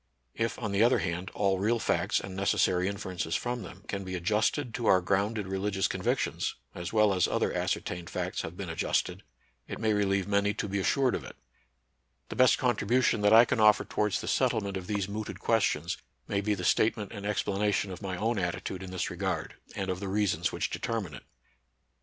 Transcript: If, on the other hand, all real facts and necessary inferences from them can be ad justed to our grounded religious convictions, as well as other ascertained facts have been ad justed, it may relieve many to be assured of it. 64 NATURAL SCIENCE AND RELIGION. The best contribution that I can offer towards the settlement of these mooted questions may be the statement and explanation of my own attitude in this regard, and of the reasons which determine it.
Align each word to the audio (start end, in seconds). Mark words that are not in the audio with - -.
If, 0.33 0.57
on 0.57 0.71
the 0.71 0.81
other 0.81 0.97
hand, 0.97 1.29
all 1.35 1.59
real 1.59 1.77
facts 1.77 2.19
and 2.19 2.35
necessary 2.35 2.87
inferences 2.87 3.35
from 3.35 3.61
them 3.61 3.83
can 3.87 4.03
be 4.03 4.15
ad 4.15 4.23
justed 4.23 4.73
to 4.73 4.85
our 4.87 4.99
grounded 4.99 5.47
religious 5.47 5.87
convictions, 5.87 6.55
as 6.73 6.91
well 6.91 7.13
as 7.13 7.27
other 7.27 7.53
ascertained 7.53 8.09
facts 8.09 8.41
have 8.41 8.57
been 8.57 8.71
ad 8.71 8.79
justed, 8.79 9.21
it 9.67 9.77
may 9.77 9.93
relieve 9.93 10.27
many 10.27 10.55
to 10.55 10.67
be 10.67 10.79
assured 10.79 11.13
of 11.13 11.23
it. 11.23 11.35
64 12.31 12.35
NATURAL 12.39 12.47
SCIENCE 12.47 12.51
AND 12.81 12.89
RELIGION. 12.89 13.21
The 13.21 13.21
best 13.21 13.21
contribution 13.21 13.21
that 13.21 13.39
I 13.41 13.45
can 13.45 13.59
offer 13.59 13.85
towards 13.85 14.21
the 14.21 14.27
settlement 14.27 14.75
of 14.77 14.87
these 14.87 15.07
mooted 15.07 15.39
questions 15.39 15.97
may 16.27 16.41
be 16.41 16.55
the 16.55 16.65
statement 16.65 17.11
and 17.11 17.27
explanation 17.27 17.91
of 17.91 18.01
my 18.01 18.17
own 18.17 18.39
attitude 18.39 18.81
in 18.81 18.89
this 18.89 19.11
regard, 19.11 19.53
and 19.75 19.91
of 19.91 19.99
the 19.99 20.07
reasons 20.07 20.51
which 20.51 20.71
determine 20.71 21.13
it. 21.13 21.25